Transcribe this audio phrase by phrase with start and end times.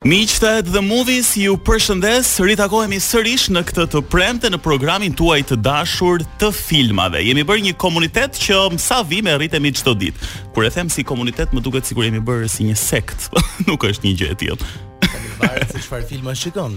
[0.00, 5.58] Miqtet dhe Movies ju përshëndes, ritakohemi sërish në këtë të premte në programin tuaj të
[5.60, 7.20] dashur të filmave.
[7.20, 10.30] Jemi bërë një komunitet që sa vime rritemi çdo ditë.
[10.56, 13.28] Kur e them si komunitet, më duket sikur jemi bërë si një sekt.
[13.68, 14.76] Nuk është një gjë e tillë.
[15.08, 16.76] Tamilbarët se çfarë filma shikon.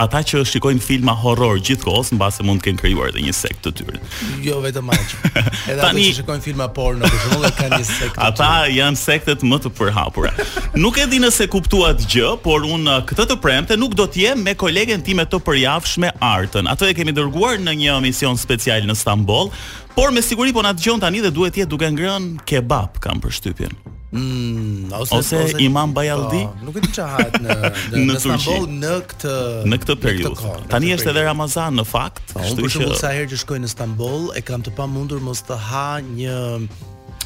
[0.00, 3.72] Ata që shikojnë filma horror gjithkohës, mbase mund të kenë krijuar edhe një sekt të
[3.80, 3.98] tyre.
[4.44, 5.12] Jo vetëm aq.
[5.70, 8.20] Edhe ata që shikojnë filma porno, por shumë kanë një sekt.
[8.24, 10.32] Ata janë sektet më të përhapura.
[10.80, 14.24] Nuk e di nëse kuptuat gjë, por un uh, këtë të premte nuk do të
[14.30, 16.68] jem me kolegen time të përjavshme Artën.
[16.70, 19.52] Ato e kemi dërguar në një emision special në Stamboll,
[19.94, 23.18] Por me siguri po na dëgjon tani dhe duhet të jetë duke ngrënë kebab kam
[23.24, 23.72] përshtypjen.
[24.10, 27.56] Mm, ose, ose, ose Imam Bayaldi, po, nuk e di çfarë hahet në
[28.08, 29.34] në Istanbul në, në këtë
[29.74, 30.54] në këtë periudhë.
[30.72, 34.28] Tani është edhe Ramazan në fakt, po, kështu që sa herë që shkoj në Istanbul
[34.34, 36.66] e kam të pamundur mos të ha një ëm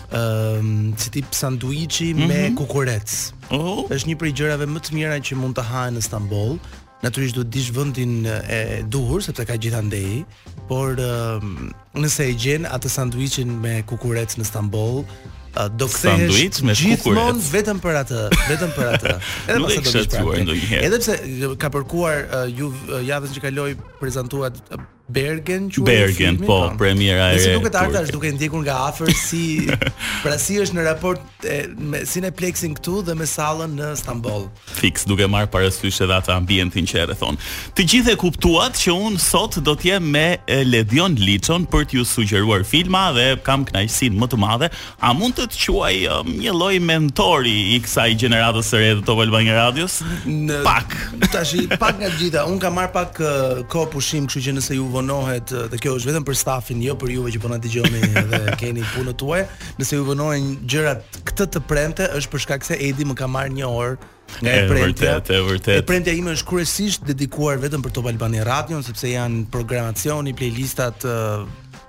[0.05, 2.29] ehm, um, si tip sanduiçi mm -hmm.
[2.35, 2.57] me mhm.
[2.61, 3.11] kukurec.
[3.53, 3.89] Oh.
[3.89, 6.59] Është një prej gjërave më të mira që mund të hahen në Istanbul,
[7.05, 8.13] natyrisht duhet dish vendin
[8.59, 8.59] e
[8.97, 10.25] duhur sepse ka gjithandej,
[10.71, 11.71] por um,
[12.05, 17.43] nëse e gjen atë sanduiçin me kukurec në Stamboll, uh, do kthehesh sanduiç me kukurec
[17.53, 19.17] vetëm për atë, vetëm për atë.
[19.53, 20.89] Edhe pse do të ndonjëherë.
[20.89, 21.19] Edhe pse
[21.65, 23.71] ka përkuar uh, ju uh, javën që kaloi
[24.03, 27.39] prezantuat uh, Bergen Bergen, po, premiera e.
[27.43, 29.41] Si duket Arta është duke ndjekur nga afër si
[30.25, 34.47] pra si është në raport e, me Cineplexin këtu dhe me sallën në Stamboll.
[34.79, 37.37] Fix, duke marr parasysh edhe atë ambientin që e rrethon.
[37.77, 40.25] Të gjithë e kuptuat që un sot do të jem me
[40.71, 44.73] Ledion Liçon për t'ju sugjeruar filma dhe kam kënaqësinë më të madhe.
[45.05, 49.05] A mund të të quaj um, një lloj mentori i kësaj gjeneratës së re të
[49.11, 50.01] Top Albania Radios?
[50.25, 50.97] Në, pak.
[51.35, 54.94] Tashi pak nga gjitha, un kam marr pak uh, kohë pushim, kështu që nëse ju
[54.95, 58.43] vënohet dhe kjo është vetëm për stafin, jo për juve që po na dëgjoni dhe
[58.61, 59.43] keni punën tuaj,
[59.81, 63.55] nëse ju vënohen gjërat këtë të premte është për shkak se Edi më ka marrë
[63.59, 64.13] një orë
[64.43, 64.79] nga e premte.
[64.79, 65.83] E vërtet, e vërtet.
[65.83, 71.05] E premtja ime është kryesisht dedikuar vetëm për Top Albani Radio, sepse janë programacioni, playlistat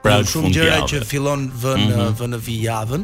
[0.06, 2.34] pra shumë gjëra që fillon vën mm -hmm.
[2.36, 3.02] në vijavën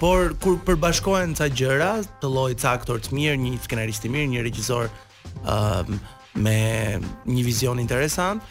[0.03, 4.33] Por kur përbashkohen ca gjëra, të lloj ca aktor të mirë, një skenarist i mirë,
[4.33, 4.89] një regjisor
[5.47, 6.01] ë
[6.43, 6.99] me
[7.31, 8.43] një vizion interesant.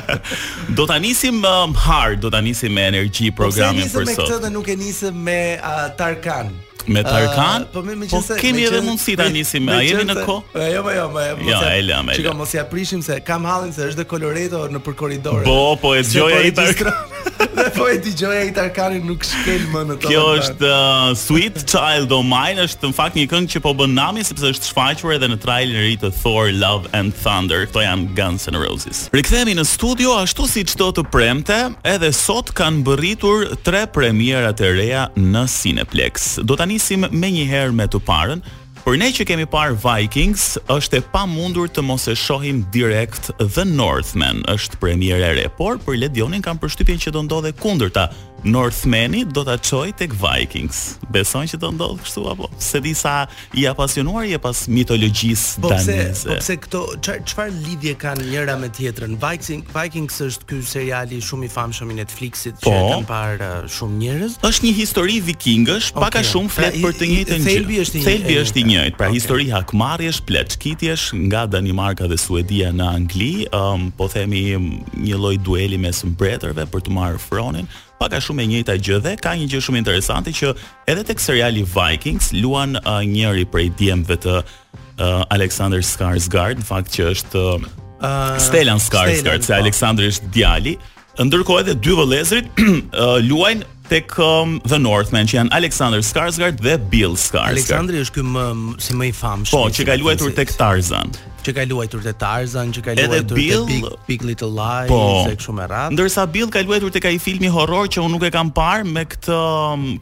[0.78, 3.98] do ta nisim um, hard, do ta nisim me energji po programin për sot.
[3.98, 6.54] Po nisim me këtë dhe nuk e nisim me uh, Tarkan.
[6.86, 7.64] Me Tarkan?
[7.66, 9.76] Uh, po me, me po se, kemi edhe mundësi ta nisim me.
[9.80, 10.66] A jemi në kohë?
[10.70, 11.50] Jo, jo, jo.
[11.50, 12.38] Ja, e lëmë.
[12.38, 15.44] mos ia prishim se kam hallin se është dhe Coloreto në për korridore.
[15.46, 17.04] Po, po e dëgjoj ai po Tarkan.
[17.38, 20.68] Dhe po e ti gjoja i Tarkani nuk shkel më në të Kjo të është
[20.68, 24.52] uh, Sweet Child O Mine është në fakt një këngë që po bën nami sepse
[24.54, 28.60] është shfaqur edhe në trail në rritë Thor Love and Thunder Këto janë Guns and
[28.62, 31.60] Roses Rikëthemi në studio ashtu si qëto të premte
[31.92, 37.76] Edhe sot kanë bëritur tre premierat e reja në Cineplex Do të anisim me njëherë
[37.82, 38.44] me të parën
[38.86, 43.64] Por ne që kemi parë Vikings, është e pamundur të mos e shohim direkt The
[43.66, 44.44] Northman.
[44.46, 48.04] Është premiere e re, por për Ledionin kam përshtypjen që do ndodhe kundërta,
[48.44, 50.94] Northmeni do ta çoj tek Vikings.
[51.10, 52.48] Beson që do ndodh kështu apo?
[52.60, 53.26] Se di sa
[53.58, 56.26] i apasionuar je pas mitologjisë po, daneze.
[56.28, 56.82] Po pse këto
[57.26, 59.16] çfarë lidhje kanë njëra me tjetrën?
[59.22, 63.48] Vikings Vikings është ky seriali shumë i famshëm i Netflixit po, që e kanë parë
[63.48, 64.36] uh, shumë njerëz.
[64.50, 66.04] Është një histori vikingësh, okay.
[66.04, 67.48] pak a shumë pra, flet pra, për të njëjtën gjë.
[67.50, 68.12] Thelbi është i njëjtë.
[68.12, 69.00] Thelbi është i njëjtë.
[69.00, 69.16] Pra okay.
[69.18, 75.78] histori hakmarrjesh, pleçkitjesh nga Danimarka dhe Suedia në Angli, um, po themi një lloj dueli
[75.80, 79.46] mes mbretërve për të marrë fronin pak a shumë e njëjta gjë dhe ka një
[79.52, 80.52] gjë shumë interesante që
[80.92, 85.06] edhe tek seriali Vikings luan uh, njëri prej djemve të uh,
[85.36, 87.70] Alexander Skarsgård, në fakt që është uh,
[88.00, 90.12] uh Stellan Skarsgård, se Alexander po.
[90.14, 90.76] është djali,
[91.24, 96.74] ndërkohë edhe dy vëllezrit uh, luajnë tek um, The Northman që janë Alexander Skarsgård dhe
[96.92, 97.54] Bill Skarsgård.
[97.54, 98.44] Alexander është ky më
[98.82, 99.54] si më i famshëm.
[99.54, 101.14] Po, që ka luajtur tek Tarzan.
[101.46, 103.66] Që ka luajtur te Tarzan, që ka luajtur te Bill...
[103.70, 105.22] Big, Big Little Lies, po.
[105.30, 105.94] se kështu me radhë.
[105.94, 109.04] Ndërsa Bill ka luajtur te ai filmi horror që unë nuk e kam parë me
[109.12, 109.36] këtë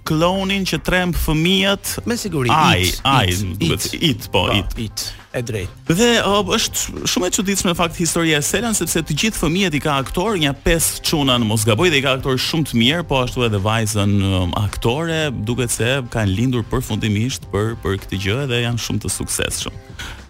[0.08, 1.98] clownin um, që tremb fëmijët.
[2.08, 2.48] Me siguri.
[2.54, 3.26] Ai, ai,
[3.60, 5.04] it, it, po, po it
[5.34, 5.70] e drejt.
[5.90, 9.76] Dhe uh, është shumë e çuditshme në fakt historia e Selan sepse të gjithë fëmijët
[9.78, 13.06] i ka aktor, një pesë çuna në Mosgaboj dhe i ka aktor shumë të mirë,
[13.10, 15.18] po ashtu edhe vajzën um, aktore,
[15.50, 19.82] duket se kanë lindur përfundimisht për për këtë gjë dhe janë shumë të suksesshëm.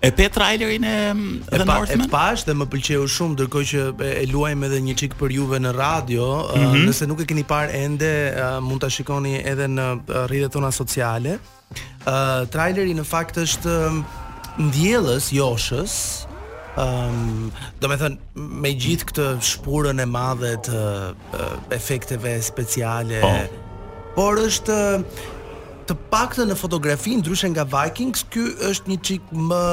[0.05, 3.85] E pe trailerin e um, e pa, e pa dhe më pëlqeu shumë ndërkohë që
[4.05, 6.65] e, e luajm edhe një çik për juve në radio, mm -hmm.
[6.65, 6.89] uh, mhm.
[6.89, 10.71] nëse nuk e keni parë ende uh, mund ta shikoni edhe në uh, rrjetet tona
[10.73, 11.39] sociale.
[12.07, 14.05] Uh, traileri në fakt është um,
[14.61, 15.97] ndjellës joshës
[16.75, 21.37] Um, do me thënë, me gjithë këtë shpurën e madhe të uh,
[21.71, 23.37] efekteve speciale oh.
[24.17, 24.75] Por është,
[25.87, 28.43] të pak të në fotografi, ndryshen nga Vikings, ky
[28.73, 29.67] është një çik më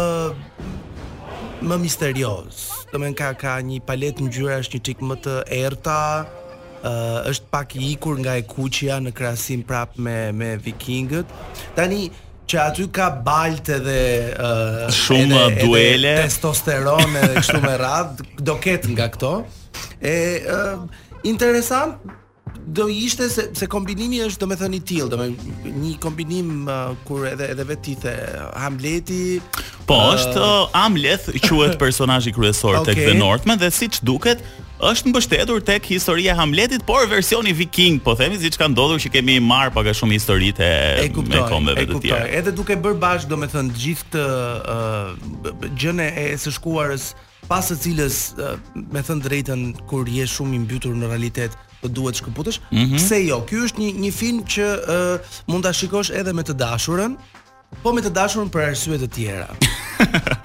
[1.72, 2.60] më misterios.
[2.94, 7.24] Do me ka, ka një palet në gjyra është një çik më të erta, uh,
[7.34, 11.34] është pak i ikur nga e kuqia në krasim prap me, me vikingët.
[11.74, 12.12] Tani,
[12.52, 14.00] që aty ka balt edhe
[14.36, 19.36] uh, shumë edhe, duele edhe testosteron edhe kështu me radh do ket nga këto
[19.98, 20.16] e
[20.52, 20.82] uh,
[21.28, 22.02] interesant
[22.62, 27.48] do ishte se se kombinimi është domethënë i till, domethënë një kombinim uh, kur edhe
[27.56, 28.16] edhe vetë the
[28.64, 29.24] Hamleti
[29.90, 30.46] po është
[30.76, 32.92] Hamlet uh, quhet personazhi kryesor okay.
[32.92, 34.44] tek The Northman dhe siç duket
[34.90, 39.12] është mbështetur tek historia e Hamletit, por versioni viking, po themi siç ka ndodhur që
[39.14, 40.70] kemi marr pak a shumë historitë
[41.34, 42.28] me kombeve të tjera.
[42.40, 47.12] Edhe duke bërë bash të gjithë të gjën e së shkuarës
[47.50, 48.20] pas së cilës
[48.78, 52.60] me thën drejtën kur je shumë i mbytur në realitet po duhet shkëputesh.
[52.72, 52.98] Mm -hmm.
[52.98, 53.38] Pse jo?
[53.50, 57.16] Ky është një një film që uh, mund ta shikosh edhe me të dashurën,
[57.84, 59.48] Po me të dashurën për arsye të tjera.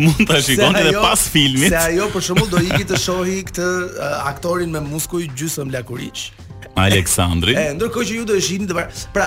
[0.00, 1.72] Mund ta shikoni edhe pas filmit.
[1.72, 6.28] Se ajo për shembull do ikit të shohi këtë uh, aktorin me muskuj gjysmë lakuriç.
[6.74, 7.54] Aleksandri.
[7.54, 8.84] e ndërkohë që ju do të shihni të
[9.14, 9.24] pra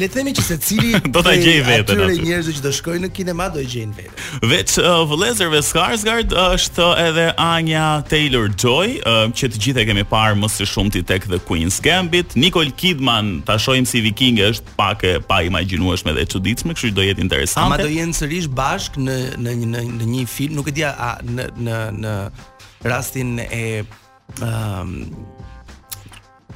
[0.00, 3.10] le të themi që secili do ta gjej veten Të njerëz që do shkojnë në
[3.16, 4.46] kinema do e gjejnë veten.
[4.48, 10.06] Veç uh, vëllezërve Skarsgard është edhe Anya Taylor Joy, uh, që të gjithë e kemi
[10.12, 14.76] parë më së shumti tek The Queen's Gambit, Nicole Kidman ta shohim si viking është
[14.80, 17.68] pak e pa imagjinueshme dhe e çuditshme, kështu që do jetë interesante.
[17.68, 21.14] Ama do jenë sërish bashk në në në në një film, nuk e di a
[21.20, 22.16] në në në
[22.90, 23.64] rastin e
[24.40, 24.98] ëm um,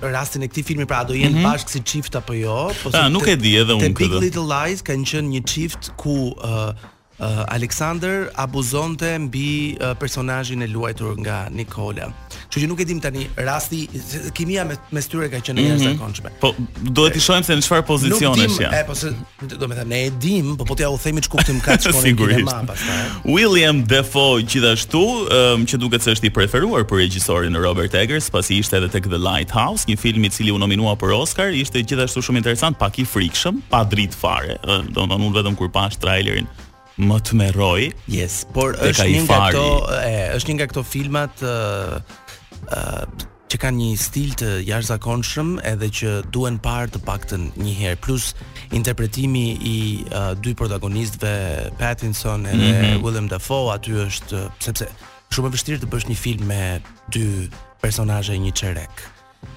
[0.03, 1.43] rastin e këtij filmi pra do jenë mm -hmm.
[1.53, 4.21] bashkë si çift apo jo po ah, nuk e di edhe unë këtë The Big
[4.21, 6.71] Little Lies kanë qenë një çift ku uh,
[7.19, 12.11] uh, Alexander abuzonte mbi uh, personazhin e luajtur nga Nikola.
[12.47, 13.85] Kështu që nuk e dim tani rasti
[14.37, 15.85] kimia me me tyre ka qenë jashtë mhm.
[15.85, 16.33] jashtëzakonshme.
[16.43, 16.53] Po
[16.97, 18.69] duhet të shohim se në çfarë pozicioni është.
[18.69, 21.25] Nuk dim, po se do të them, ne e dim, po po t'ja u themi
[21.25, 23.09] ç'kuptim ka çfarë kimia pastaj.
[23.25, 28.61] William Defoe gjithashtu, um, që duket se është i preferuar për regjisorin Robert Eggers, pasi
[28.63, 32.23] ishte edhe tek The Lighthouse, një film i cili u nominua për Oscar, ishte gjithashtu
[32.25, 34.61] shumë interesant, pak i frikshëm, pa dritë fare.
[34.97, 36.47] Donë të vetëm kur pash trailerin,
[36.99, 37.89] më të merroj.
[38.09, 39.65] Yes, por është një nga këto,
[40.01, 46.13] e, është një nga këto filmat ë që kanë një stil të jashtëzakonshëm edhe që
[46.35, 47.99] duhen parë të paktën një herë.
[48.03, 48.33] Plus
[48.75, 49.75] interpretimi i
[50.11, 53.05] uh, dy protagonistëve Pattinson edhe mm -hmm.
[53.05, 54.89] Willem Dafoe aty është sepse
[55.33, 56.81] shumë e vështirë të bësh një film me
[57.15, 57.49] dy
[57.83, 58.95] personazhe një çerek.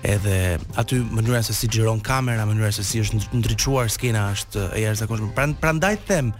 [0.04, 4.80] Edhe aty mënyra se si xhiron kamera, mënyra se si është ndriçuar skena është e
[4.82, 5.34] jashtëzakonshme.
[5.36, 6.34] Pra, prandaj them,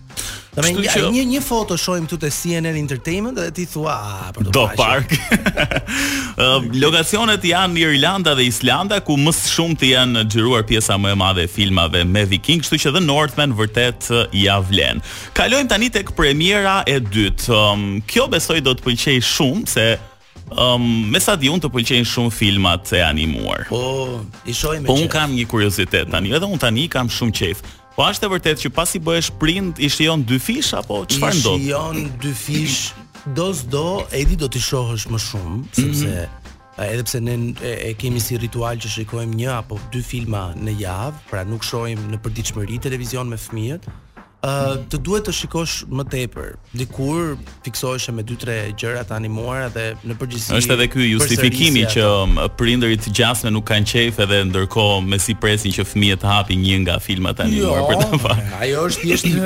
[0.50, 4.48] Do një, një, një foto shojmë të të CNN Entertainment dhe ti thua ah, për
[4.48, 5.12] të Do park
[6.84, 11.20] Lokacionet janë një Irlanda dhe Islanda ku më shumë të janë xhiruar pjesa më e
[11.22, 14.10] madhe filmave me viking Shtu që dhe Northman vërtet
[14.42, 14.98] ja vlen
[15.38, 19.90] Kalojmë tani tek premiera e dytë um, Kjo besoj do të pëlqej shumë se
[20.50, 20.82] Um,
[21.14, 23.78] me sa di unë të pëlqejnë shumë filmat e animuar Po,
[24.42, 27.36] i shojmë me qef Po, unë kam një kuriositet tani Edhe unë tani kam shumë
[27.38, 27.60] qef
[28.00, 31.58] Po është e vërtet që pasi bëhesh prind i shijon dy fish apo çfarë ndodh?
[31.58, 32.78] I shijon dy fish
[33.36, 33.82] do s'do
[34.16, 35.68] Edi do t'i shohësh më shumë mhm.
[35.76, 36.86] sepse mm -hmm.
[36.86, 40.78] edhe pse ne e, e kemi si ritual që shikojmë një apo dy filma në
[40.80, 43.84] javë, pra nuk shohim në përditshmëri televizion me fëmijët,
[44.40, 46.54] të duhet të shikosh më tepër.
[46.72, 47.34] Dikur
[47.66, 52.04] fiksohesh me 2-3 gjëra të animuara dhe në përgjithësi është edhe ky justifikimi që
[52.56, 56.78] prindërit gjasme nuk kanë qejf edhe ndërkohë me si presin që fëmijët të hapin një
[56.86, 58.48] nga filmat animuar jo, për ta parë.
[58.64, 59.40] Ajo është thjesht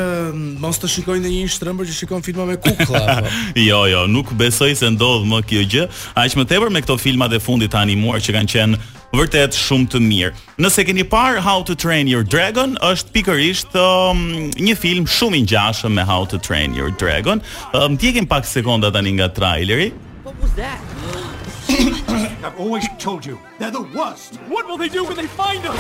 [0.63, 3.19] mos të shikojnë ndonjë një që shikon filma me kukulla.
[3.69, 5.89] jo, jo, nuk besoj se ndodh më kjo gjë.
[6.23, 8.83] Aq më tepër me këto filma të fundit të animuar që kanë qenë
[9.17, 10.33] vërtet shumë të mirë.
[10.65, 14.25] Nëse keni parë How to Train Your Dragon, është pikërisht um,
[14.59, 17.43] një film shumë i ngjashëm me How to Train Your Dragon.
[17.73, 19.93] Um, ndjekim um, pak sekonda tani nga traileri.
[22.45, 24.37] I've always told you they're the worst.
[24.49, 25.79] What will they do when they find us?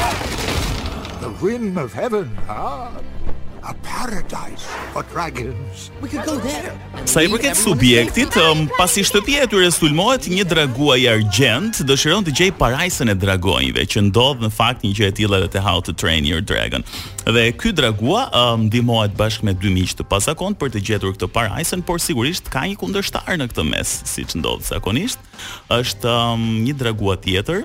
[1.20, 2.30] The rim of heaven.
[2.48, 2.90] Ah,
[3.64, 5.90] a paradise for dragons.
[6.00, 6.70] We could go there.
[7.08, 12.34] Sa i përket subjektit, um, pasi shtëpia e tyre sulmohet, një draguaj argjent dëshiron të
[12.36, 15.80] gjej parajsën e dragonjve që ndodh në fakt një gjë e tillë edhe te How
[15.86, 16.84] to Train Your Dragon.
[17.24, 21.30] Dhe ky dragua um, ndihmohet bashkë me dy miq të pasakon për të gjetur këtë
[21.34, 25.20] parajsën, por sigurisht ka një kundërshtar në këtë mes, siç ndodh zakonisht.
[25.72, 27.64] Është um, një dragua tjetër,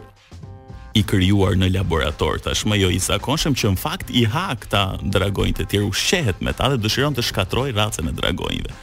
[0.97, 4.81] i krijuar në laborator tashmë jo i zakonshëm që në fakt i ha këta
[5.15, 8.73] dragonjë të tjerë ushqehet me ta dhe dëshiron të shkatrojë racën e dragonjve.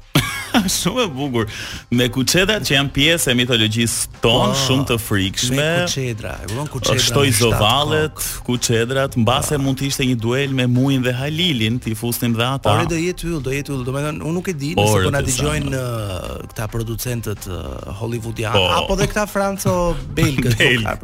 [0.80, 1.50] shumë e bukur.
[1.94, 5.58] Me kuçedra që janë pjesë e mitologjisë tonë, po, shumë të frikshme.
[5.58, 7.30] Me kuçedra, e kupton kuçedra.
[7.40, 9.62] zovallet, kuçedrat, mbase po.
[9.64, 12.72] mund të ishte një duel me Muin dhe Halilin, ti fusnim dhe ata.
[12.78, 13.84] Ore do jetë yll, do jetë yll.
[13.86, 18.66] Domethënë, unë nuk e di nëse po na dëgjojnë uh, këta producentët uh, hollywoodian po.
[18.80, 20.56] apo dhe këta franco-belgë,
[20.90, 20.98] ka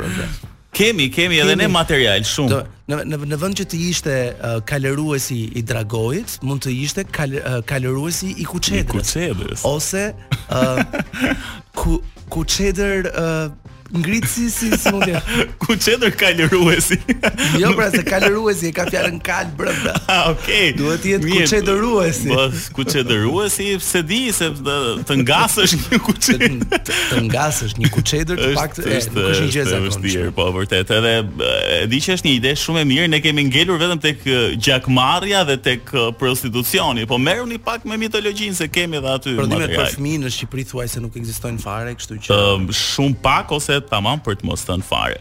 [0.76, 1.62] Kemi, kemi edhe kemi.
[1.62, 2.49] ne material shumë.
[2.52, 2.56] Do,
[2.92, 7.33] në në në vend që të ishte uh, kaleruesi i dragojit, mund të ishte kal,
[7.40, 9.14] uh, kaleruesi i kuçedrës.
[9.16, 9.64] Kuçedrës.
[9.71, 11.30] Ose uh,
[11.80, 11.97] ku
[12.37, 15.21] kuçedër uh, ngrit si si si mund të
[15.62, 16.97] ku çetër kalëruesi
[17.62, 21.45] jo pra se kalëruesi e ka fjalën kal brenda ah okay duhet të jetë ku
[21.52, 22.47] çetëruesi po
[22.78, 26.37] ku çetëruesi se di se të, ngasësh një ku të,
[26.73, 30.90] të ngasësh një ku çetër të paktë nuk është një gjë e vështirë po vërtet
[30.99, 31.14] edhe
[31.47, 34.26] e di që është një ide shumë e mirë ne kemi ngelur vetëm tek
[34.66, 39.93] gjakmarrja dhe tek prostitucioni po merruni pak me mitologjinë se kemi edhe aty prodhimet për
[39.97, 42.43] fëmijë në Shqipëri thuaj se nuk ekzistojnë fare kështu që
[42.81, 45.21] shumë pak ose vërtet tamam për të mos thënë fare.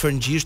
[0.00, 0.44] frëngjisht